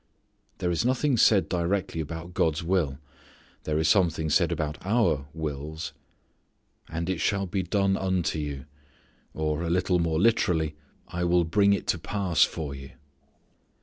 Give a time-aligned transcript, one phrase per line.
[0.57, 2.97] There is nothing said directly about God's will.
[3.65, 5.93] There is something said about our wills."
[6.91, 8.65] And it shall be done unto you."
[9.35, 10.73] Or, a little more literally,
[11.07, 12.93] "I will bring it to pass for you."